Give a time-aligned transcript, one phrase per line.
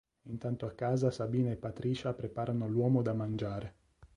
[0.29, 3.75] Intanto a casa Sabina e Patricia preparano l'uomo da mangiare.